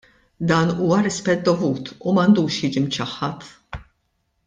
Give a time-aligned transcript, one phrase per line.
[0.51, 3.49] Dan huwa rispett dovut u m'għandux jiġi mċaħħad!